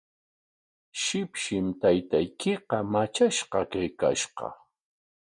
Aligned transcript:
Shipshim 1.01 1.67
taytaykiqa 1.81 2.77
matrashqa 2.91 3.59
kaykashqa. 3.71 4.47